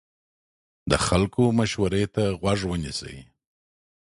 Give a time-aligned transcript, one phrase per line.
[0.89, 3.17] د خلکو مشورې ته غوږ ونیسئ.